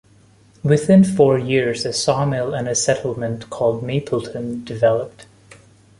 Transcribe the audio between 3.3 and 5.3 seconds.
called Mapleton developed.